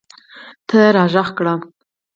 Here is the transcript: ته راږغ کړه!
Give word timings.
ته 0.67 0.79
راږغ 0.95 1.27
کړه! 1.37 1.53